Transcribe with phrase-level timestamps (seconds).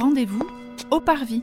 [0.00, 0.48] Rendez-vous
[0.90, 1.42] au Parvis.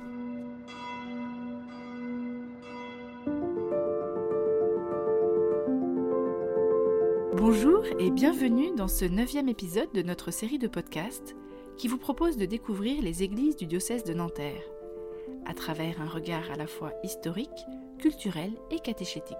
[7.35, 11.35] Bonjour et bienvenue dans ce neuvième épisode de notre série de podcasts
[11.77, 14.63] qui vous propose de découvrir les églises du diocèse de Nanterre
[15.45, 17.67] à travers un regard à la fois historique,
[17.99, 19.37] culturel et catéchétique.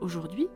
[0.00, 0.48] Aujourd'hui,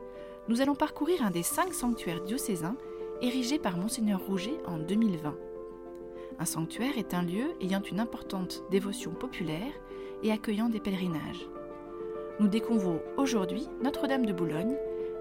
[0.47, 2.77] nous allons parcourir un des cinq sanctuaires diocésains
[3.21, 5.50] érigés par Monseigneur Rouget en 2020.
[6.39, 9.73] Un sanctuaire est un lieu ayant une importante dévotion populaire
[10.23, 11.47] et accueillant des pèlerinages.
[12.39, 14.75] Nous découvrons aujourd'hui Notre-Dame de Boulogne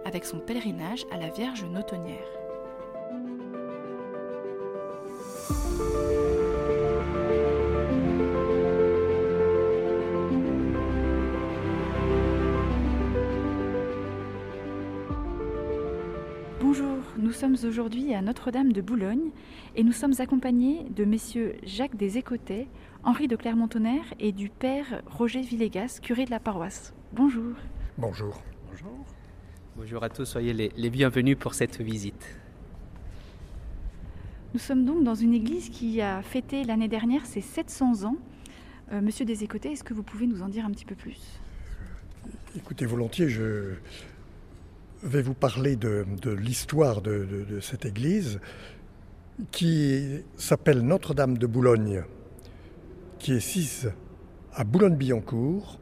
[0.04, 2.39] avec son pèlerinage à la Vierge Notonnière.
[17.20, 19.30] Nous sommes aujourd'hui à Notre-Dame de Boulogne
[19.76, 22.66] et nous sommes accompagnés de messieurs Jacques des Écotets,
[23.04, 26.94] Henri de Clermont-Tonnerre et du père Roger Villegas, curé de la paroisse.
[27.12, 27.54] Bonjour.
[27.98, 28.42] Bonjour.
[28.70, 29.04] Bonjour.
[29.76, 32.38] Bonjour à tous, soyez les, les bienvenus pour cette visite.
[34.54, 38.16] Nous sommes donc dans une église qui a fêté l'année dernière ses 700 ans.
[38.92, 41.38] Euh, Monsieur des Écotets, est-ce que vous pouvez nous en dire un petit peu plus?
[42.56, 43.74] Écoutez, volontiers, je
[45.02, 46.04] vais vous parler de,
[46.38, 48.40] l'histoire de, de- de cette église
[49.50, 52.02] qui s'appelle Notre-Dame de Boulogne,
[53.18, 53.90] qui est sise
[54.52, 55.78] à Boulogne-Billancourt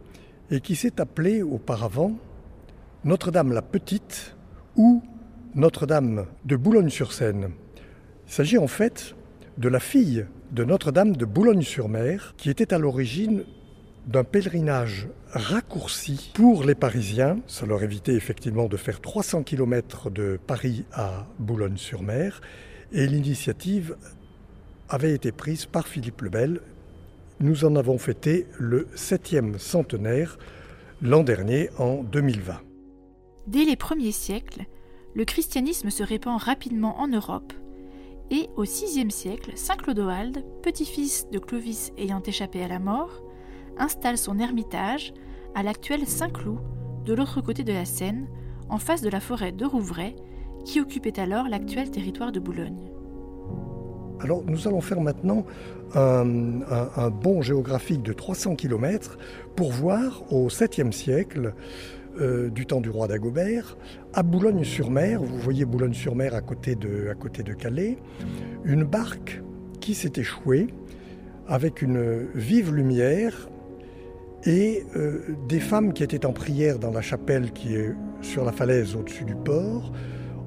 [0.50, 2.16] et qui s'est appelée auparavant
[3.04, 4.36] Notre-Dame la Petite
[4.76, 5.02] ou
[5.54, 7.50] Notre-Dame de Boulogne-sur-Seine.
[8.28, 9.16] Il s'agit en fait
[9.56, 13.42] de la fille de Notre-Dame de Boulogne-sur-Mer qui était à l'origine
[14.08, 17.38] d'un pèlerinage raccourci pour les Parisiens.
[17.46, 22.40] Ça leur évitait effectivement de faire 300 km de Paris à Boulogne-sur-Mer.
[22.92, 23.96] Et l'initiative
[24.88, 26.60] avait été prise par Philippe le Bel.
[27.40, 30.38] Nous en avons fêté le septième centenaire
[31.02, 32.60] l'an dernier, en 2020.
[33.46, 34.64] Dès les premiers siècles,
[35.14, 37.52] le christianisme se répand rapidement en Europe
[38.30, 43.22] et au VIe siècle, Saint Clodoald, petit-fils de Clovis ayant échappé à la mort,
[43.78, 45.12] installe son ermitage
[45.54, 46.58] à l'actuel Saint-Cloud,
[47.04, 48.28] de l'autre côté de la Seine,
[48.68, 50.14] en face de la forêt de Rouvray,
[50.64, 52.90] qui occupait alors l'actuel territoire de Boulogne.
[54.20, 55.44] Alors nous allons faire maintenant
[55.94, 59.16] un, bond géographique de 300 km
[59.56, 61.54] pour voir au 7e siècle,
[62.20, 63.76] euh, du temps du roi d'Agobert,
[64.12, 67.98] à Boulogne-sur-Mer, vous voyez Boulogne-sur-Mer à, à côté de Calais,
[68.64, 69.40] une barque
[69.80, 70.66] qui s'est échouée
[71.46, 73.48] avec une vive lumière
[74.44, 78.52] et euh, des femmes qui étaient en prière dans la chapelle qui est sur la
[78.52, 79.92] falaise au-dessus du port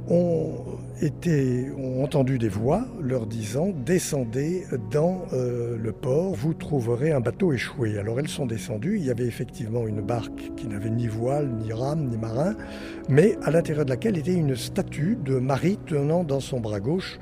[0.08, 7.12] ont, été, ont entendu des voix leur disant Descendez dans euh, le port, vous trouverez
[7.12, 7.98] un bateau échoué.
[7.98, 11.72] Alors elles sont descendues, il y avait effectivement une barque qui n'avait ni voile, ni
[11.74, 12.56] rame, ni marin,
[13.10, 17.20] mais à l'intérieur de laquelle était une statue de Marie tenant dans son bras gauche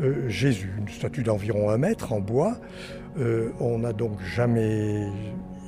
[0.00, 2.58] euh, Jésus, une statue d'environ un mètre en bois.
[3.60, 5.08] On n'a donc jamais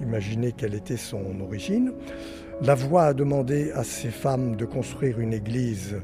[0.03, 1.93] imaginé quelle était son origine.
[2.63, 5.97] La voix a demandé à ces femmes de construire une église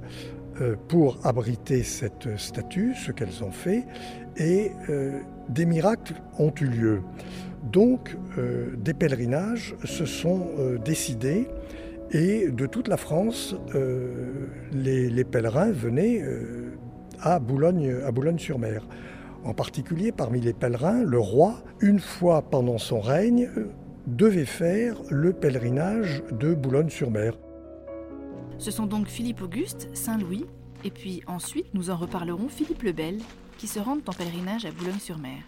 [0.61, 3.85] euh, pour abriter cette statue, ce qu'elles ont fait,
[4.37, 5.19] et euh,
[5.49, 7.03] des miracles ont eu lieu.
[7.73, 10.47] Donc, euh, des pèlerinages se sont
[10.85, 11.49] décidés
[12.13, 13.57] et de toute la France,
[14.73, 16.23] les, pèlerins venaient
[17.21, 18.87] à à Boulogne-sur-Mer.
[19.45, 23.49] En particulier, parmi les pèlerins, le roi, une fois pendant son règne,
[24.07, 27.35] devait faire le pèlerinage de Boulogne-sur-Mer.
[28.59, 30.45] Ce sont donc Philippe Auguste, Saint Louis,
[30.85, 33.21] et puis ensuite nous en reparlerons Philippe le Bel,
[33.57, 35.43] qui se rendent en pèlerinage à Boulogne-sur-Mer.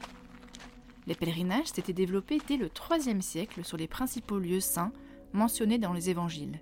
[1.06, 4.93] Les pèlerinages s'étaient développés dès le IIIe siècle sur les principaux lieux saints
[5.33, 6.61] mentionnés dans les évangiles.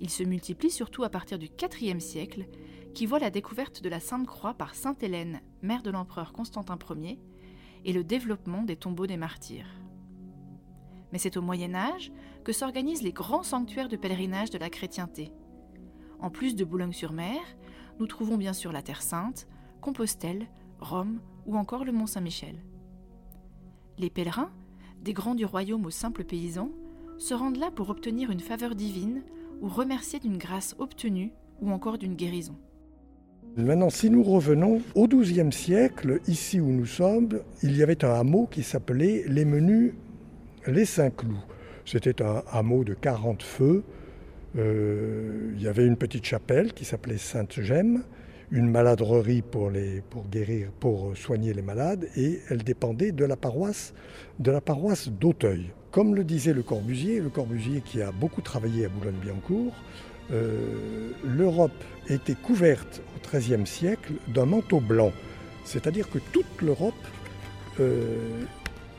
[0.00, 1.48] Ils se multiplient surtout à partir du
[1.80, 2.46] IVe siècle,
[2.92, 6.76] qui voit la découverte de la Sainte Croix par Sainte Hélène, mère de l'empereur Constantin
[6.96, 7.18] Ier,
[7.84, 9.83] et le développement des tombeaux des martyrs.
[11.14, 12.10] Mais c'est au Moyen Âge
[12.42, 15.30] que s'organisent les grands sanctuaires de pèlerinage de la chrétienté.
[16.18, 17.38] En plus de Boulogne-sur-Mer,
[18.00, 19.46] nous trouvons bien sûr la Terre Sainte,
[19.80, 20.48] Compostelle,
[20.80, 22.56] Rome ou encore le Mont Saint-Michel.
[23.96, 24.50] Les pèlerins,
[25.02, 26.72] des grands du royaume aux simples paysans,
[27.16, 29.22] se rendent là pour obtenir une faveur divine
[29.62, 32.56] ou remercier d'une grâce obtenue ou encore d'une guérison.
[33.56, 38.14] Maintenant, si nous revenons au XIIe siècle, ici où nous sommes, il y avait un
[38.14, 39.92] hameau qui s'appelait les Menus
[40.66, 41.36] les Saint-Cloud.
[41.84, 43.84] C'était un hameau de 40 feux.
[44.56, 48.04] Euh, il y avait une petite chapelle qui s'appelait Sainte-Gemme,
[48.50, 49.70] une maladrerie pour,
[50.30, 53.94] guérir, pour soigner les malades, et elle dépendait de la paroisse
[54.38, 55.72] de la paroisse d'Auteuil.
[55.90, 59.74] Comme le disait le Corbusier, le Corbusier qui a beaucoup travaillé à Boulogne-Billancourt,
[60.32, 65.12] euh, l'Europe était couverte au XIIIe siècle d'un manteau blanc,
[65.64, 66.94] c'est-à-dire que toute l'Europe
[67.80, 68.44] euh,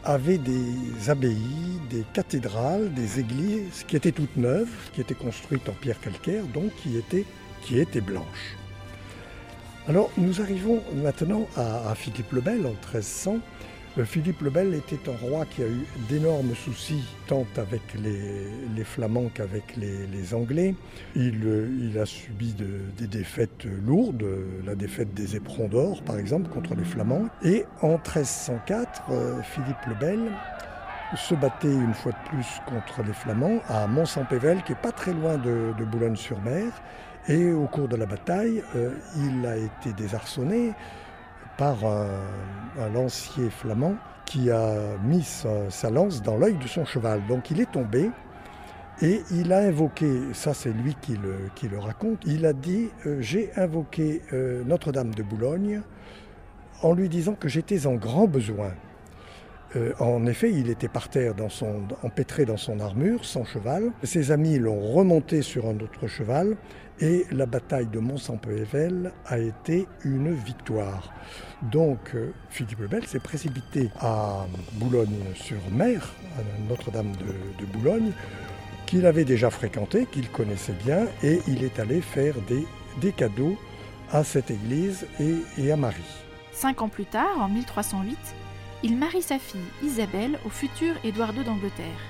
[0.06, 5.74] avait des abbayes, des cathédrales, des églises qui étaient toutes neuves, qui étaient construites en
[5.74, 7.26] pierre calcaire, donc qui étaient,
[7.62, 8.56] qui blanches.
[9.88, 13.40] Alors nous arrivons maintenant à, à Philippe le Bel en 1300 euh,
[14.04, 19.30] Philippe le Bel était un roi qui a eu d'énormes soucis, tant avec les, Flamands
[19.34, 20.76] qu'avec les, Anglais.
[21.16, 22.54] Euh, il, a subi
[22.98, 24.26] des défaites lourdes,
[24.66, 27.30] la défaite des éperons d'or par exemple contre les Flamands.
[27.44, 30.20] Et en 1304, euh, Philippe le Bel
[31.16, 35.14] se battait une fois de plus contre les Flamands à Mont-Saint-Pével, qui est pas très
[35.14, 36.66] loin de, Boulogne-sur-Mer.
[37.28, 38.62] Et au cours de la bataille,
[39.18, 40.74] il a été désarçonné
[41.58, 47.22] par un, lancier flamand qui a mis sa, lance dans l'œil de son cheval.
[47.28, 48.12] Donc il est tombé
[49.02, 53.52] et il a invoqué, ça c'est lui qui le, raconte, il a dit euh, J'ai
[53.56, 55.82] invoqué euh, Notre-Dame de Boulogne
[56.82, 58.72] en lui disant que j'étais en grand besoin.
[59.76, 63.92] Euh, en effet, il était par terre, dans son, empêtré dans son armure, sans cheval.
[64.04, 66.56] Ses amis l'ont remonté sur un autre cheval
[67.02, 68.40] et la bataille de mont saint
[69.26, 71.14] a été une victoire.
[71.62, 78.12] Donc euh, Philippe le Bel s'est précipité à Boulogne-sur-Mer, à Notre-Dame de, Boulogne,
[78.86, 83.58] qu'il avait déjà fréquenté, qu'il connaissait bien, et il est allé faire des, cadeaux
[84.12, 86.02] à cette église et, et à Marie.
[86.54, 88.18] Cinq ans plus tard, en 1308,
[88.86, 92.04] il marie sa fille Isabelle au futur Édouard II d'Angleterre.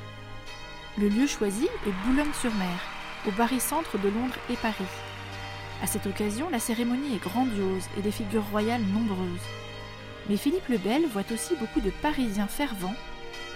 [0.98, 2.80] Le lieu choisi est Boulogne-sur-Mer,
[3.25, 4.83] au barycentre de Londres et Paris.
[5.81, 9.48] À cette occasion, la cérémonie est grandiose et des figures royales nombreuses.
[10.27, 12.95] Mais Philippe le Bel voit aussi beaucoup de Parisiens fervents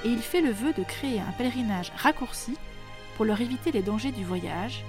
[0.06, 2.56] et il fait le vœu de créer un pèlerinage raccourci
[3.18, 4.86] pour leur éviter les dangers du voyage,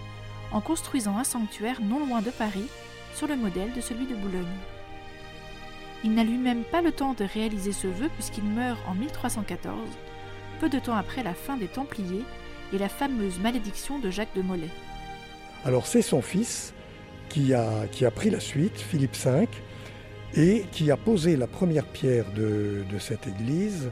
[0.53, 2.69] en construisant un sanctuaire non loin de Paris,
[3.13, 4.47] sur le modèle de celui de Boulogne.
[6.03, 9.77] Il n'a lui-même pas le temps de réaliser ce vœu puisqu'il meurt en 1314,
[10.61, 12.25] peu de temps après la fin des Templiers
[12.73, 14.69] et la fameuse malédiction de Jacques de Molay.
[15.65, 16.73] Alors c'est son fils
[17.29, 19.47] qui a, pris la suite, Philippe V,
[20.35, 23.91] et qui a posé la première pierre de, cette église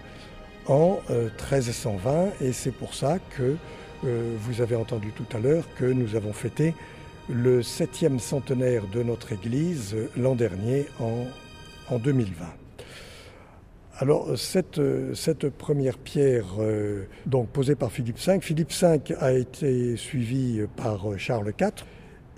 [0.67, 3.57] en 1320, euh, et c'est pour ça que
[4.05, 6.75] euh, vous avez entendu tout à l'heure que nous avons fêté
[7.29, 11.27] le septième centenaire de notre église euh, l'an dernier en,
[11.91, 12.45] en 2020.
[14.01, 20.61] Alors cette, première pierre euh, donc posée par Philippe V, Philippe V a été suivi
[20.77, 21.85] par Charles IV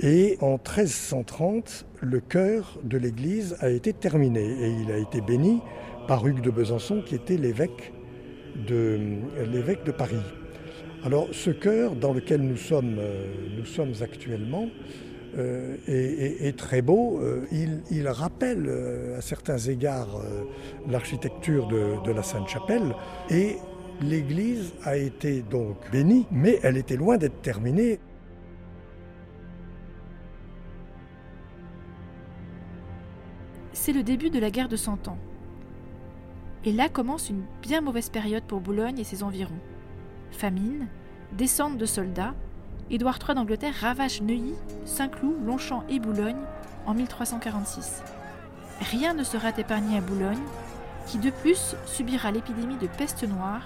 [0.03, 5.61] et en 1330 le chœur de l'église a été terminé et il a été béni
[6.09, 7.93] par Hugues de Besançon qui était l'évêque
[8.67, 8.99] de,
[9.53, 10.17] l'évêque de Paris.
[11.05, 13.27] Alors ce chœur dans lequel nous sommes, euh,
[13.57, 14.69] nous sommes actuellement,
[15.39, 17.21] euh, est, très beau.
[17.21, 17.45] Euh,
[17.91, 20.21] il, rappelle euh, à certains égards
[20.89, 22.95] l'architecture de, la Sainte-Chapelle
[23.29, 23.57] et
[24.01, 28.01] l'église a été donc bénie, mais elle était loin d'être terminée.
[33.73, 35.19] C'est le début de la guerre de Cent Ans.
[36.65, 39.61] Et là commence une bien mauvaise période pour Boulogne et ses environs.
[40.33, 40.89] Famine,
[41.33, 42.35] descente de soldats,
[42.93, 44.55] Édouard III d'Angleterre ravage Neuilly,
[44.85, 46.43] Saint-Cloud, Longchamp et Boulogne
[46.87, 48.03] en 1346.
[48.81, 50.43] Rien ne sera épargné à Boulogne,
[51.07, 53.63] qui de plus subira l'épidémie de peste noire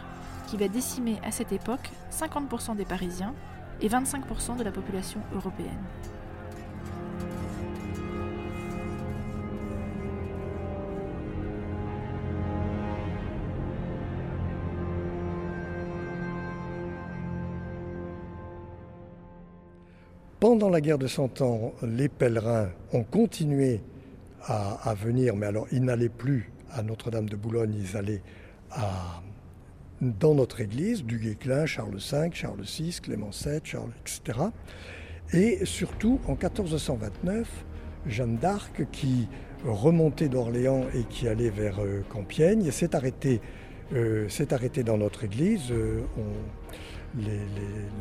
[0.47, 3.35] qui va décimer à cette époque 50% des Parisiens
[3.81, 5.83] et 25% de la population européenne.
[20.71, 23.81] La guerre de Cent Ans, les pèlerins ont continué
[24.47, 28.23] à, venir, mais alors ils n'allaient plus à Notre-Dame de Boulogne, ils allaient
[30.01, 34.39] dans notre église, du Guesclin, Charles V, Charles VI, Clément VII, Charles, etc.
[35.33, 37.49] Et surtout, en 1429,
[38.07, 39.29] Jeanne d'Arc, qui
[39.65, 43.41] remontait d'Orléans et qui allait vers euh, Compiègne, s'est arrêtée,
[43.93, 44.29] euh,
[44.85, 45.71] dans notre église.
[45.71, 46.01] Euh,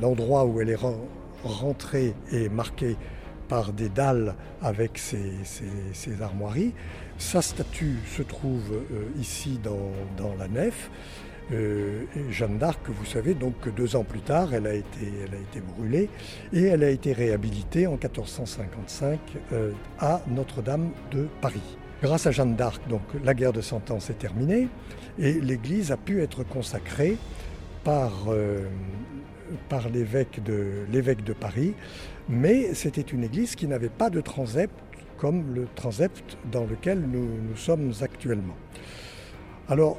[0.01, 0.79] l'endroit où elle est
[1.44, 2.98] rentrée et marquée
[3.48, 6.74] par des dalles avec ses, armoiries.
[7.18, 10.90] Sa statue se trouve euh, ici dans, la nef.
[11.52, 15.40] Euh, Jeanne d'Arc, vous savez, donc deux ans plus tard, elle a été, elle a
[15.40, 16.10] été brûlée
[16.54, 19.20] et elle a été réhabilitée en 1455
[19.52, 21.78] euh, à Notre-Dame de Paris.
[22.02, 24.68] Grâce à Jeanne d'Arc, donc la guerre de Cent Ans s'est terminée
[25.20, 27.18] et l'église a pu être consacrée
[27.84, 28.12] par,
[29.69, 31.74] par l'évêque de, l'évêque de Paris,
[32.29, 34.74] mais c'était une église qui n'avait pas de transept
[35.17, 38.55] comme le transept dans lequel nous, nous sommes actuellement.
[39.69, 39.98] Alors,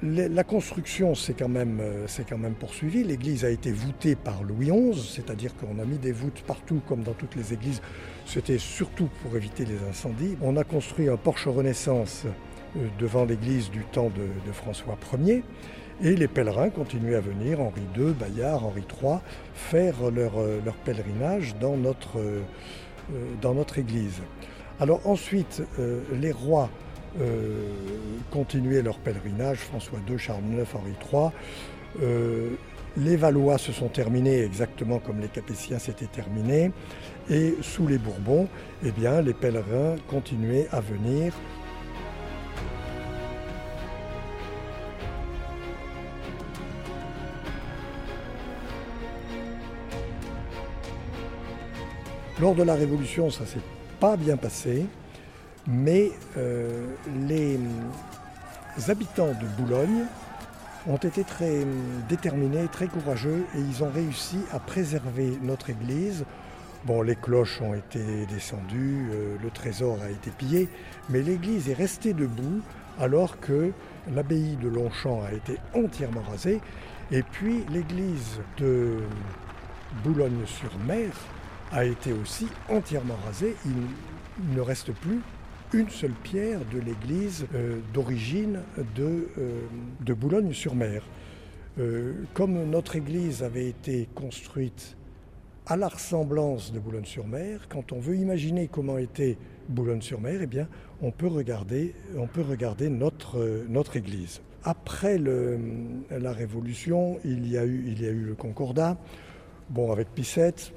[0.00, 2.06] la construction s'est quand, même, euh,
[2.38, 3.02] même poursuivie.
[3.02, 7.02] L'église a été voûtée par Louis XI, c'est-à-dire qu'on a mis des voûtes partout comme
[7.02, 7.82] dans toutes les églises.
[8.24, 10.36] C'était surtout pour éviter les incendies.
[10.40, 12.26] On a construit un porche Renaissance
[12.76, 15.42] euh, devant l'église du temps de, François Ier.
[16.02, 19.18] Et les pèlerins continuaient à venir, Henri II, Bayard, Henri III,
[19.54, 22.20] faire leur, euh, leur pèlerinage dans notre,
[23.42, 24.20] dans notre église.
[24.80, 25.62] Alors ensuite,
[26.12, 26.70] les rois
[27.20, 27.70] euh,
[28.30, 31.30] continuer leur pèlerinage, François II, Charles IX, Henri III.
[32.02, 32.50] Euh,
[32.98, 36.70] les Valois se sont terminés exactement comme les Capétiens s'étaient terminés.
[37.30, 38.46] Et sous les Bourbons,
[38.84, 41.32] eh bien, les pèlerins continuaient à venir.
[52.40, 53.58] Lors de la Révolution, ça s'est
[53.98, 54.86] pas bien passé
[55.68, 56.86] mais euh,
[57.28, 57.58] les
[58.88, 60.04] habitants de Boulogne
[60.86, 61.66] ont été très
[62.08, 66.24] déterminés, très courageux et ils ont réussi à préserver notre église.
[66.84, 70.68] Bon, les cloches ont été descendues, euh, le trésor a été pillé,
[71.10, 72.62] mais l'église est restée debout
[72.98, 73.72] alors que
[74.14, 76.60] l'abbaye de Longchamp a été entièrement rasée
[77.10, 79.00] et puis l'église de
[80.02, 81.10] Boulogne-sur-Mer
[81.72, 83.54] a été aussi entièrement rasée.
[83.64, 85.20] il ne reste plus
[85.72, 88.60] une seule pierre de l'église euh, d'origine
[88.96, 89.60] de, euh,
[90.00, 91.02] de Boulogne-sur-Mer.
[91.78, 94.96] Euh, comme notre église avait été construite
[95.66, 99.36] à la ressemblance de Boulogne-sur-Mer, quand on veut imaginer comment était
[99.68, 100.66] Boulogne-sur-Mer, eh bien,
[101.02, 104.40] on peut regarder, on peut regarder notre, notre église.
[104.64, 108.96] Après la Révolution, il y, a eu, il y a eu le Concordat.
[109.68, 110.72] Bon, avec Pissette,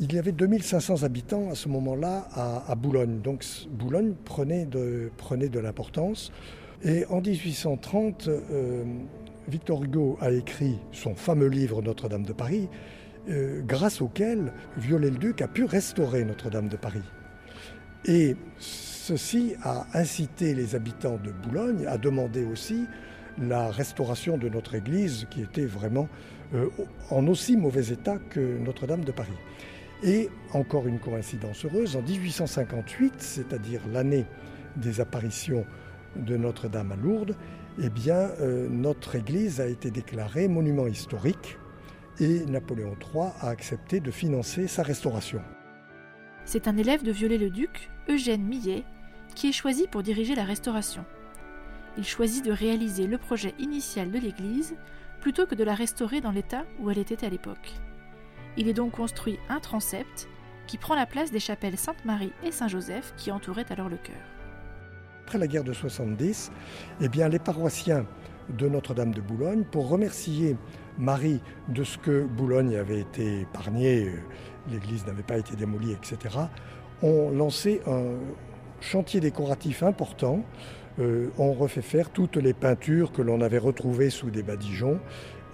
[0.00, 3.20] il y avait 2500 habitants à ce moment-là à, Boulogne.
[3.20, 5.10] Donc Boulogne prenait de,
[5.60, 6.32] l'importance.
[6.82, 8.84] Et en 1830, euh,
[9.48, 12.68] Victor Hugo a écrit son fameux livre Notre-Dame de Paris,
[13.28, 17.02] euh, grâce auquel Viollet-le-Duc a pu restaurer Notre-Dame de Paris.
[18.04, 22.84] Et ceci a incité les habitants de Boulogne à demander aussi
[23.40, 26.08] la restauration de notre église qui était vraiment
[26.54, 26.68] euh,
[27.10, 29.32] en aussi mauvais état que Notre-Dame de Paris.
[30.04, 34.26] Et encore une coïncidence heureuse, en 1858, c'est-à-dire l'année
[34.76, 35.64] des apparitions
[36.14, 37.34] de Notre-Dame à Lourdes,
[37.82, 41.56] eh bien, euh, notre église a été déclarée monument historique
[42.20, 45.40] et Napoléon III a accepté de financer sa restauration.
[46.44, 48.84] C'est un élève de Viollet-le-Duc, Eugène Millet,
[49.34, 51.04] qui est choisi pour diriger la restauration.
[51.96, 54.74] Il choisit de réaliser le projet initial de l'église
[55.20, 57.72] plutôt que de la restaurer dans l'état où elle était à l'époque.
[58.56, 60.28] Il est donc construit un transept
[60.66, 64.14] qui prend la place des chapelles Sainte-Marie et Saint-Joseph qui entouraient alors le chœur.
[65.24, 66.52] Après la guerre de 70,
[67.00, 68.06] eh bien, les paroissiens
[68.50, 70.56] de Notre-Dame de Boulogne, pour remercier
[70.98, 74.18] Marie de ce que Boulogne avait été épargnée, euh,
[74.70, 76.36] l'église n'avait pas été démolie, etc.,
[77.02, 78.18] ont lancé un
[78.80, 80.44] chantier décoratif important.
[81.00, 85.00] Euh, on refait faire toutes les peintures que l'on avait retrouvées sous des badigeons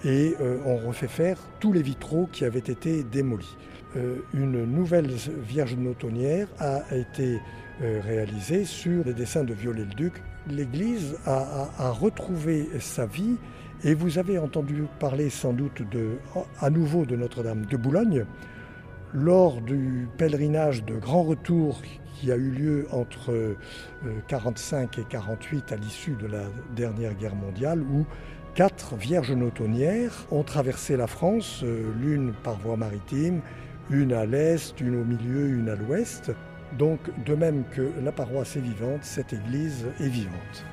[0.04, 3.57] et euh, on refait faire tous les vitraux qui avaient été démolis.
[3.97, 7.40] Euh, une nouvelle Vierge Notonnière a été
[7.83, 10.23] euh, réalisée sur les dessins de Viollet-le-Duc.
[10.49, 13.37] L'église a, retrouvé sa vie
[13.85, 15.83] et vous avez entendu parler sans doute
[16.61, 18.25] à nouveau de Notre-Dame de Boulogne
[19.12, 21.83] lors du pèlerinage de grand retour
[22.14, 23.57] qui a eu lieu entre
[24.02, 28.07] 1945 et 1948 à l'issue de la dernière guerre mondiale où
[28.60, 33.40] Quatre vierges notonnières ont traversé la France, euh, l'une par voie maritime,
[33.88, 36.30] une à l'est, une au milieu, une à l'ouest.
[36.76, 40.66] Donc de même que la paroisse est vivante, cette église est vivante.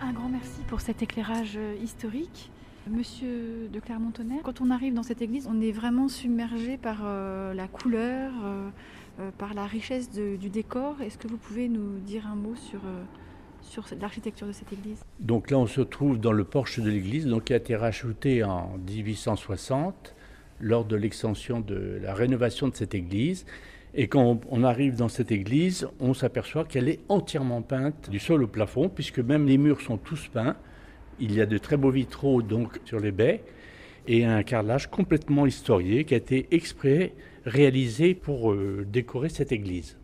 [0.00, 2.50] Un grand merci pour cet éclairage euh, historique.
[2.90, 7.52] Monsieur de Clermont-Tonnerre, quand on arrive dans cette église, on est vraiment submergé par euh,
[7.52, 8.70] la couleur, euh,
[9.20, 11.00] euh, par la richesse du décor.
[11.02, 12.80] Est-ce que vous pouvez nous dire un mot sur,
[13.60, 15.04] sur l'architecture de cette église?
[15.20, 18.42] Donc là, on se trouve dans le porche de l'église, donc qui a été racheté
[18.42, 20.14] en 1860
[20.60, 23.44] lors de l'extension de la rénovation de cette église.
[23.94, 28.42] Et quand on arrive dans cette église, on s'aperçoit qu'elle est entièrement peinte du sol
[28.42, 30.56] au plafond, puisque même les murs sont tous peints.
[31.20, 33.42] Il y a de très beaux vitraux donc sur les baies
[34.06, 37.12] et un carrelage complètement historié qui a été exprès
[37.44, 39.98] réalisé pour euh, décorer cette église,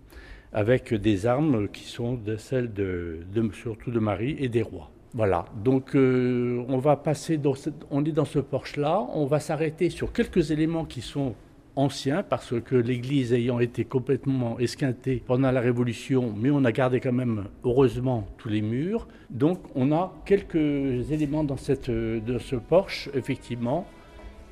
[0.53, 3.21] avec des armes qui sont celles de,
[3.53, 4.91] surtout de Marie et des rois.
[5.15, 7.55] Voilà, donc euh, on va passer, dans
[7.91, 11.35] on est dans ce porche-là, on va s'arrêter sur quelques éléments qui sont
[11.77, 17.01] anciens parce que l'église ayant été complètement esquintée pendant la Révolution, mais on a gardé
[17.01, 19.09] quand même heureusement tous les murs.
[19.31, 23.87] Donc on a quelques éléments dans, cette, de ce porche, effectivement,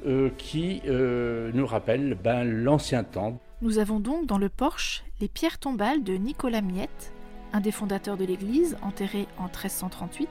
[0.04, 3.38] euh, qui euh, nous rappellent ben, l'ancien temps.
[3.60, 7.12] Nous avons donc dans le porche les pierres tombales de Nicolas Miette,
[7.52, 10.28] un des fondateurs de l'église, enterré en 1338,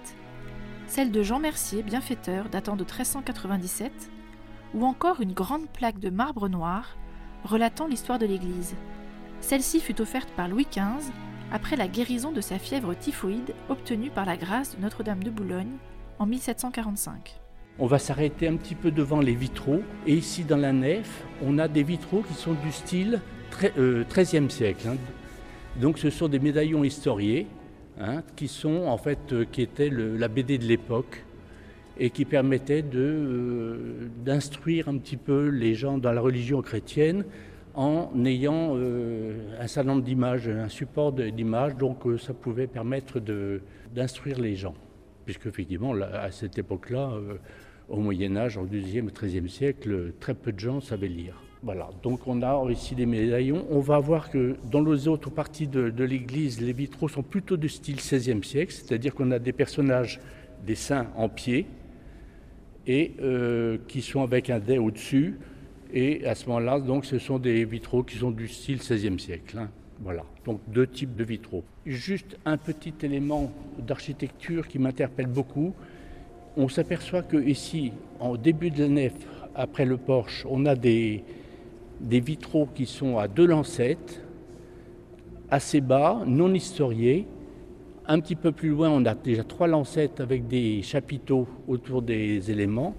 [0.87, 4.10] celle de Jean Mercier, bienfaiteur, datant de 1397,
[4.73, 6.95] ou encore une grande plaque de marbre noir
[7.43, 8.75] relatant l'histoire de l'Église.
[9.41, 11.11] Celle-ci fut offerte par Louis XV
[11.51, 15.77] après la guérison de sa fièvre typhoïde obtenue par la grâce de Notre-Dame de Boulogne
[16.19, 17.39] en 1745.
[17.79, 21.57] On va s'arrêter un petit peu devant les vitraux et ici dans la nef, on
[21.57, 23.19] a des vitraux qui sont du style
[23.51, 24.87] XIIIe euh, siècle.
[24.87, 24.97] Hein.
[25.79, 27.47] Donc ce sont des médaillons historiés
[27.99, 31.25] hein, qui sont en fait euh, qui étaient la BD de l'époque
[32.01, 37.23] et qui permettait euh, d'instruire un petit peu les gens dans la religion chrétienne
[37.75, 43.19] en ayant euh, un certain nombre d'images, un support d'images, donc euh, ça pouvait permettre
[43.93, 44.73] d'instruire les gens.
[45.25, 47.11] Puisque effectivement, à cette époque-là,
[47.87, 51.39] au Moyen Âge, au XIIe et XIIIe siècle, très peu de gens savaient lire.
[51.61, 53.67] Voilà, donc on a ici des médaillons.
[53.69, 57.67] On va voir que dans les autres parties de, l'église, les vitraux sont plutôt de
[57.67, 60.19] style XVIe siècle, c'est-à-dire qu'on a des personnages,
[60.65, 61.67] des saints en pied,
[62.87, 65.37] et euh, qui sont avec un dais au-dessus.
[65.93, 69.57] Et à ce moment-là, donc, ce sont des vitraux qui sont du style XVIe siècle.
[69.57, 69.69] Hein.
[70.03, 71.63] Voilà, donc deux types de vitraux.
[71.85, 75.73] Juste un petit élément d'architecture qui m'interpelle beaucoup.
[76.57, 79.13] On s'aperçoit que ici, en début de la nef,
[79.53, 81.23] après le porche, on a des,
[81.99, 84.23] des vitraux qui sont à deux lancettes,
[85.51, 87.27] assez bas, non historiés,
[88.11, 92.51] un petit peu plus loin, on a déjà trois lancettes avec des chapiteaux autour des
[92.51, 92.93] éléments.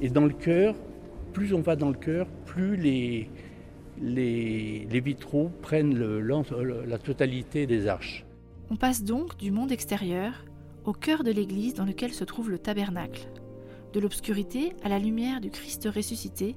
[0.00, 0.74] Et dans le cœur,
[1.32, 3.30] plus on va dans le cœur, plus les,
[4.90, 8.26] vitraux prennent la totalité des arches.
[8.68, 10.44] On passe donc du monde extérieur
[10.84, 13.28] au cœur de l'église dans lequel se trouve le tabernacle.
[13.92, 16.56] De l'obscurité à la lumière du Christ ressuscité,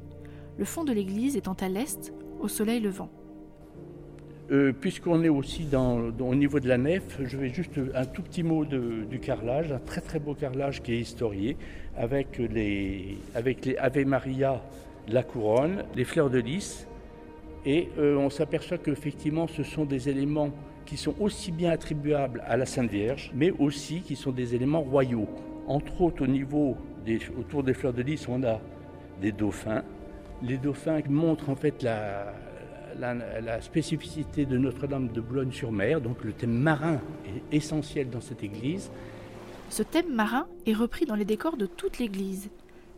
[0.57, 3.11] le fond de l'église étant à l'est, au soleil levant.
[4.51, 8.41] Euh, puisqu'on est aussi au niveau de la nef, je vais juste un tout petit
[8.41, 11.55] mot du carrelage, un très très beau carrelage qui est historié,
[11.95, 14.59] avec les, Ave Maria,
[15.07, 16.87] la couronne, les fleurs de lys,
[17.63, 20.49] et euh, on s'aperçoit qu'effectivement ce sont des éléments
[20.83, 24.81] qui sont aussi bien attribuables à la Sainte Vierge, mais aussi qui sont des éléments
[24.81, 25.27] royaux.
[25.67, 26.75] Entre autres, au niveau
[27.37, 28.59] autour des fleurs de lys, on a
[29.21, 29.83] des dauphins.
[30.41, 32.33] Les dauphins montrent en fait la,
[32.97, 38.89] la, spécificité de Notre-Dame de Boulogne-sur-Mer, donc le thème marin est essentiel dans cette église.
[39.69, 42.49] Ce thème marin est repris dans les décors de toute l'église,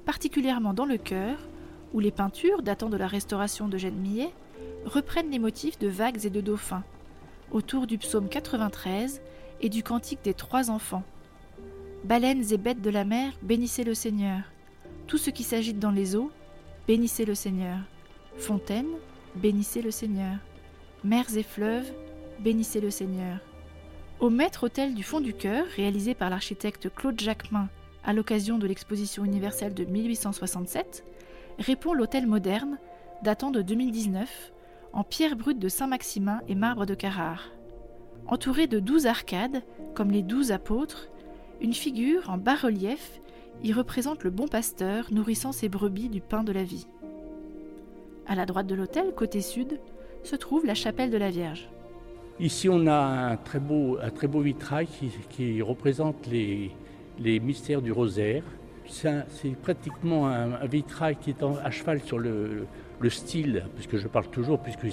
[0.05, 1.37] particulièrement dans le chœur,
[1.93, 4.29] où les peintures datant de la restauration d'Eugène Millet
[4.85, 6.83] reprennent les motifs de vagues et de dauphins,
[7.51, 9.21] autour du psaume 93
[9.61, 11.03] et du cantique des trois enfants.
[12.03, 14.41] Baleines et bêtes de la mer, bénissez le Seigneur.
[15.07, 16.31] Tout ce qui s'agite dans les eaux,
[16.87, 17.77] bénissez le Seigneur.
[18.37, 18.95] Fontaines,
[19.35, 20.37] bénissez le Seigneur.
[21.03, 21.91] Mers et fleuves,
[22.39, 23.39] bénissez le Seigneur.
[24.19, 27.69] Au maître-autel du fond du cœur, réalisé par l'architecte Claude Jacquemin
[28.03, 31.03] à l'occasion de l'exposition universelle de 1867,
[31.59, 32.77] répond l'autel moderne,
[33.23, 34.51] datant de 2019,
[34.93, 37.51] en pierre brute de Saint-Maximin et marbre de Carrare.
[38.27, 39.63] Entouré de douze arcades,
[39.95, 41.07] comme les douze apôtres,
[41.61, 43.21] une figure en bas-relief
[43.63, 46.87] y représente le bon pasteur nourrissant ses brebis du pain de la vie.
[48.27, 49.79] À la droite de l'autel, côté sud,
[50.23, 51.69] se trouve la chapelle de la Vierge.
[52.39, 53.97] Ici, on a un très beau,
[54.41, 54.87] vitrail
[55.29, 56.71] qui, représente les,
[57.39, 58.43] mystères du rosaire.
[58.87, 62.67] C'est pratiquement un, vitrail qui est à cheval sur le,
[62.99, 64.87] le, style, puisque je parle toujours, puisque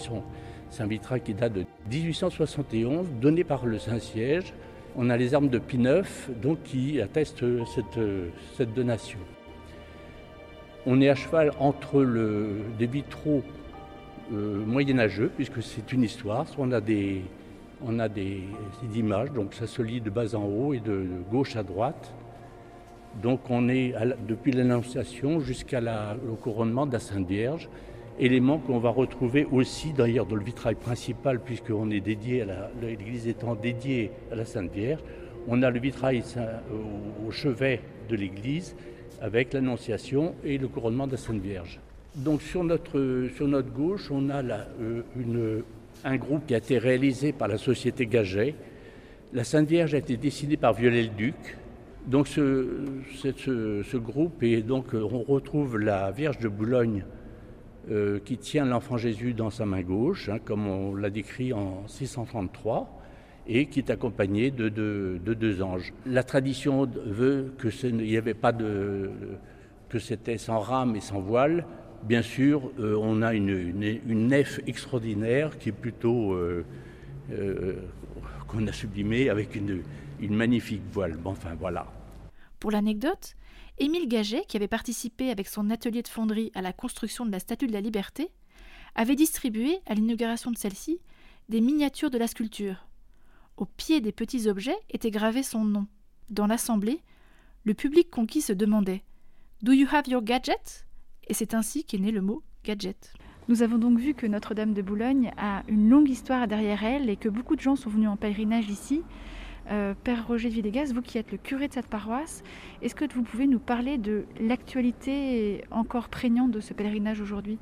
[0.70, 4.52] c'est un vitrail qui date de 1871, donné par le Saint-Siège.
[4.96, 5.78] On a les armes de Pie
[6.42, 7.44] donc qui attestent
[8.56, 9.18] cette donation.
[10.90, 13.42] On est à cheval entre le, des vitraux
[14.32, 16.46] euh, moyenâgeux, puisque c'est une histoire.
[16.56, 17.20] On a des,
[18.94, 22.14] images, donc ça se lit de bas en haut et de, gauche à droite.
[23.22, 23.92] Donc on est
[24.26, 25.82] depuis l'Annonciation jusqu'à
[26.42, 27.68] couronnement de la Sainte Vierge,
[28.18, 34.36] élément qu'on va retrouver aussi d'ailleurs dans le vitrail principal, puisqu'on l'église étant dédiée à
[34.36, 35.02] la Sainte Vierge.
[35.48, 36.22] On a le vitrail
[37.26, 38.74] au chevet de l'église
[39.20, 41.80] avec l'Annonciation et le couronnement de la Sainte Vierge.
[42.16, 45.60] Donc sur notre, sur notre gauche, on a euh,
[46.04, 48.54] un groupe qui a été réalisé par la société Gaget.
[49.32, 51.56] La Sainte Vierge a été dessinée par Viollet-le-Duc.
[52.06, 57.04] Donc ce, ce, groupe, et donc euh, on retrouve la Vierge de Boulogne
[57.90, 61.86] euh, qui tient l'enfant Jésus dans sa main gauche, hein, comme on l'a décrit en
[61.86, 62.97] 633
[63.48, 65.92] et qui est accompagnée de, de, deux anges.
[66.06, 69.10] La tradition veut que ce avait pas de
[69.88, 71.66] que c'était sans rame et sans voile.
[72.02, 73.72] Bien sûr, euh, on a une,
[74.06, 76.64] nef extraordinaire qui est plutôt euh,
[77.32, 77.82] euh,
[78.46, 79.82] qu'on a sublimée avec une,
[80.20, 81.18] magnifique voile.
[81.24, 81.86] Enfin voilà.
[82.60, 83.34] Pour l'anecdote,
[83.78, 87.38] Émile Gaget, qui avait participé avec son atelier de fonderie à la construction de la
[87.38, 88.30] Statue de la Liberté,
[88.94, 90.98] avait distribué, à l'inauguration de celle-ci,
[91.48, 92.87] des miniatures de la sculpture.
[93.58, 95.88] Au pied des petits objets était gravé son nom.
[96.30, 97.00] Dans l'assemblée,
[97.64, 99.02] le public conquis se demandait
[99.62, 100.86] Do you have your gadget
[101.26, 103.12] Et c'est ainsi qu'est né le mot gadget.
[103.48, 107.16] Nous avons donc vu que Notre-Dame de Boulogne a une longue histoire derrière elle et
[107.16, 109.02] que beaucoup de gens sont venus en pèlerinage ici.
[109.72, 112.44] Euh, Père Roger de Villegas, vous qui êtes le curé de cette paroisse,
[112.80, 117.58] est-ce que vous pouvez nous parler de l'actualité encore prégnante de ce pèlerinage aujourd'hui?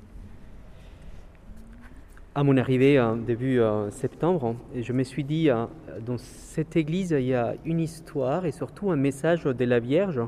[2.37, 5.65] À mon arrivée en début euh, septembre, je me suis dit, euh,
[6.05, 10.21] dans cette église, il y a une histoire et surtout un message de la Vierge.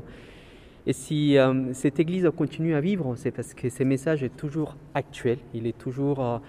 [0.87, 4.75] Et si euh, cette église continue à vivre, c'est parce que ce message est toujours
[4.95, 6.41] actuel, il est toujours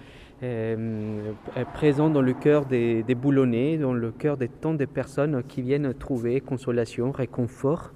[1.75, 5.93] présent dans le cœur des, Boulonnais, dans le cœur de tant de personnes qui viennent
[5.93, 7.91] trouver consolation, réconfort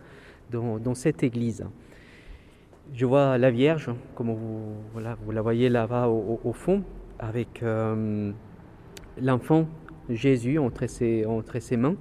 [0.51, 1.65] dans, cette église.
[2.93, 6.83] Je vois la Vierge, comme vous la voyez là-bas au fond,
[7.19, 8.31] avec euh,
[9.21, 9.67] l'enfant
[10.09, 11.95] Jésus entre ses, entre ses mains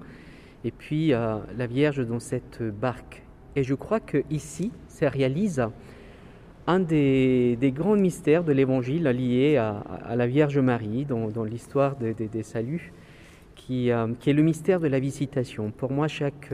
[0.64, 3.22] et puis euh, la Vierge dans cette barque.
[3.56, 5.62] Et je crois que ici, réalise
[6.66, 11.96] un des, des grands mystères de l'Évangile lié à, la Vierge Marie dans, dans l'histoire
[11.96, 12.92] des saluts,
[13.54, 15.70] qui, euh, qui, est le mystère de la visitation.
[15.70, 16.50] Pour moi, chaque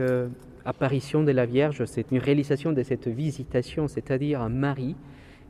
[0.65, 4.95] apparition de la Vierge, c'est une réalisation de cette visitation, c'est-à-dire Marie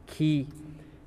[0.05, 0.47] qui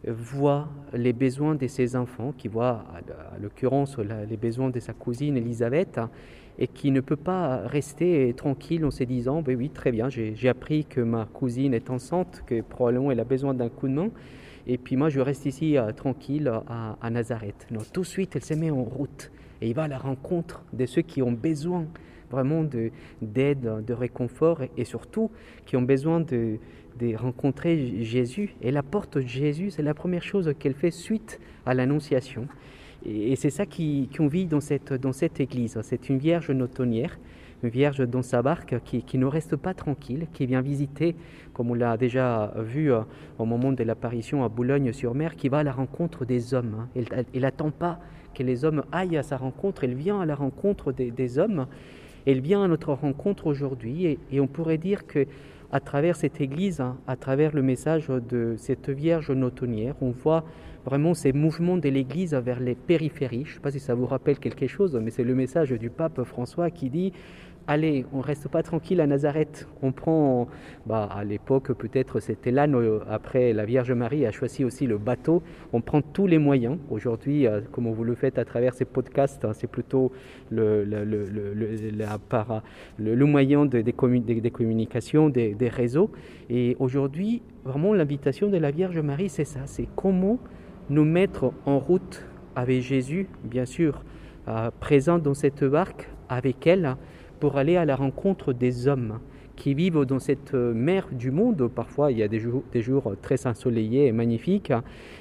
[0.07, 5.37] voit les besoins de ses enfants, qui voit à l'occurrence les besoins de sa cousine
[5.37, 6.01] Elisabeth,
[6.59, 10.49] et qui ne peut pas rester tranquille en se disant ben oui très bien j'ai
[10.49, 14.11] appris que ma cousine est enceinte que probablement elle a besoin d'un coup de main
[14.67, 17.67] et puis moi je reste ici euh, tranquille à, Nazareth.
[17.71, 20.65] Non tout de suite elle se met en route et il va à la rencontre
[20.73, 21.87] de ceux qui ont besoin
[22.35, 22.65] vraiment
[23.23, 25.31] d'aide de, réconfort et surtout
[25.67, 26.59] qui ont besoin de,
[26.99, 28.55] de rencontrer Jésus.
[28.61, 32.47] Et la porte de Jésus, c'est la première chose qu'elle fait suite à l'Annonciation.
[33.07, 35.79] Et, c'est ça qu'on vit dans cette, dans cette église.
[35.83, 37.19] C'est une vierge notonnière,
[37.63, 41.15] une vierge dans sa barque qui, qui, ne reste pas tranquille, qui vient visiter,
[41.53, 43.01] comme on l'a déjà vu euh,
[43.39, 46.89] au moment de l'apparition à Boulogne-sur-Mer, qui va à la rencontre des hommes.
[46.97, 47.03] Hein.
[47.33, 48.01] Elle n'attend pas
[48.35, 51.67] que les hommes aillent à sa rencontre, elle vient à la rencontre des, hommes.
[52.27, 55.27] Elle vient à notre rencontre aujourd'hui et, on pourrait dire que
[55.73, 60.45] à travers cette église, hein, à travers le message de cette Vierge notonnière, on voit
[60.85, 63.45] vraiment ces mouvements de l'église vers les périphéries.
[63.45, 65.91] Je ne sais pas si ça vous rappelle quelque chose, mais c'est le message du
[65.91, 67.13] pape François qui dit
[67.67, 69.69] allez, on reste pas tranquille à Nazareth.
[69.83, 70.49] On prend,
[70.87, 72.67] bah, à l'époque peut-être c'était là,
[73.09, 75.43] après la Vierge Marie a choisi aussi le bateau.
[75.73, 76.79] On prend tous les moyens.
[76.91, 80.13] Aujourd'hui, euh, comme vous le faites à travers ces podcasts, hein, c'est plutôt
[80.51, 81.25] le, le, le,
[82.99, 86.11] le, moyen des, communications, des, des réseaux.
[86.51, 90.39] Et aujourd'hui, vraiment l'invitation de la Vierge Marie, c'est ça, c'est comment
[90.91, 92.25] nous mettre en route
[92.57, 94.05] avec Jésus, bien sûr,
[94.49, 96.97] euh, présent dans cette barque avec elle
[97.45, 99.19] pour aller à la rencontre des hommes
[99.55, 101.69] qui vivent dans cette mer du monde.
[101.69, 104.73] Parfois, il y a des jours, très ensoleillés et magnifiques,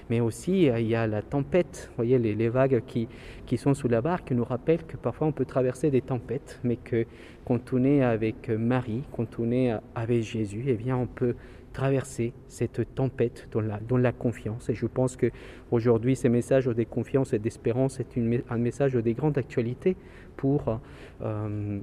[0.09, 1.89] mais aussi il y a la tempête.
[1.89, 3.09] Vous voyez, les, vagues qui,
[3.45, 6.77] qui, sont sous la barque nous rappellent que parfois on peut traverser des tempêtes, mais
[6.77, 7.05] que
[7.43, 11.35] quand on est avec Marie, quand on est avec Jésus, eh bien, on peut
[11.73, 14.69] traverser cette tempête dans la, dans la confiance.
[14.69, 15.29] Et je pense que
[15.71, 18.17] aujourd'hui, ces messages de confiance et d'espérance est
[18.49, 19.97] un message de grande actualité
[20.37, 20.79] pour
[21.21, 21.79] euh,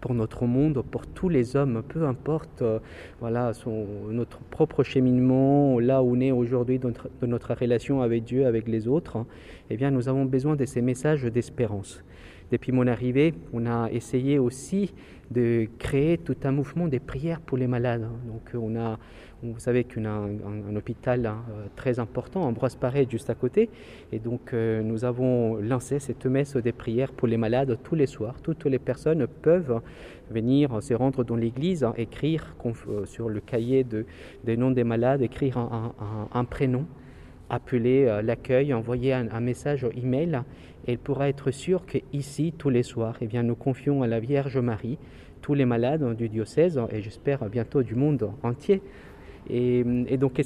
[0.00, 2.78] pour notre monde, pour tous les hommes, peu importe euh,
[3.20, 3.52] voilà,
[4.10, 6.90] notre propre cheminement, là où on est aujourd'hui dans
[7.22, 9.24] notre, relation avec Dieu, avec les autres,
[9.70, 12.02] eh bien, nous avons besoin de ces messages d'espérance.
[12.50, 14.92] Depuis mon arrivée, on a essayé aussi
[15.30, 18.08] de créer tout un mouvement de prières pour les malades.
[18.26, 18.98] Donc on a,
[19.42, 21.44] vous savez qu'on a un, hôpital hein,
[21.76, 23.68] très important, Ambroise Paré, juste à côté,
[24.10, 28.06] et donc euh, nous avons lancé cette messe des prières pour les malades tous les
[28.06, 28.40] soirs.
[28.42, 29.80] Toutes les personnes peuvent
[30.30, 32.54] venir se rendre dans l'église, hein, écrire
[32.88, 34.06] euh, sur le cahier de,
[34.44, 36.86] des noms des malades, écrire un, prénom,
[37.50, 40.42] appeler euh, l'accueil, envoyer un, message email
[40.86, 44.20] et il pourra être sûr qu'ici, tous les soirs, eh bien, nous confions à la
[44.20, 44.98] Vierge Marie
[45.42, 48.82] tous les malades du diocèse et j'espère bientôt du monde entier.
[49.50, 49.82] Et,
[50.18, 50.40] donc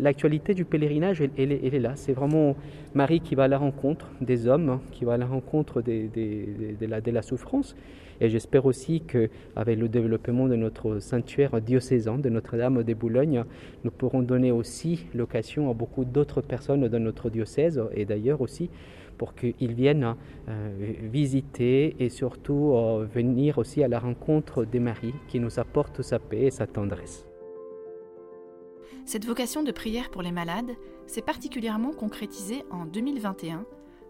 [0.00, 1.92] l'actualité du pèlerinage, elle, est là.
[1.96, 2.54] C'est vraiment
[2.94, 7.22] Marie qui va à la rencontre des hommes, qui va à la rencontre de la
[7.22, 7.74] souffrance.
[8.20, 13.44] Et j'espère aussi qu'avec le développement de notre sanctuaire diocésain de Notre-Dame de Boulogne,
[13.84, 18.70] nous pourrons donner aussi l'occasion à beaucoup d'autres personnes dans notre diocèse et d'ailleurs aussi
[19.18, 20.16] pour qu'ils viennent
[20.48, 26.02] euh, visiter et surtout euh, venir aussi à la rencontre des maris qui nous apportent
[26.02, 27.26] sa paix et sa tendresse.
[29.04, 30.72] Cette vocation de prière pour les malades
[31.06, 33.66] s'est particulièrement concrétisée en 2021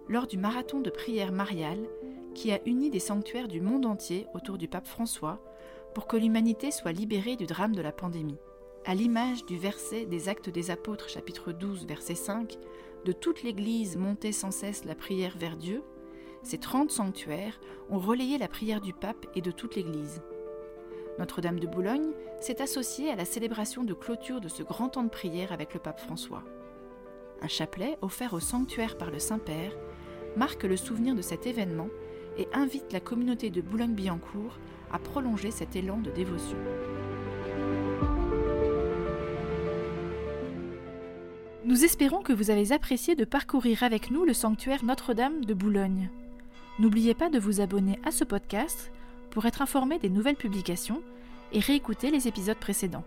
[0.08, 1.80] lors du marathon de prière mariale
[2.34, 5.40] qui a uni des sanctuaires du monde entier autour du pape François
[5.94, 8.38] pour que l'humanité soit libérée du drame de la pandémie.
[8.84, 12.58] À l'image du verset des Actes des Apôtres chapitre 12 verset 5,
[13.04, 15.82] de toute l'Église montait sans cesse la prière vers Dieu,
[16.42, 20.20] ces trente sanctuaires ont relayé la prière du pape et de toute l'Église.
[21.18, 25.08] Notre-Dame de Boulogne s'est associée à la célébration de clôture de ce grand temps de
[25.08, 26.42] prière avec le pape François.
[27.40, 29.76] Un chapelet offert au sanctuaire par le Saint-Père
[30.36, 31.88] marque le souvenir de cet événement
[32.38, 34.58] et invite la communauté de Boulogne-Billancourt
[34.92, 36.56] à prolonger cet élan de dévotion.
[41.64, 46.10] Nous espérons que vous avez apprécié de parcourir avec nous le sanctuaire Notre-Dame de Boulogne.
[46.78, 48.92] N'oubliez pas de vous abonner à ce podcast
[49.30, 51.02] pour être informé des nouvelles publications
[51.52, 53.04] et réécouter les épisodes précédents.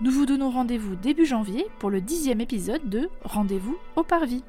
[0.00, 4.42] Nous vous donnons rendez-vous début janvier pour le dixième épisode de Rendez-vous au Parvis.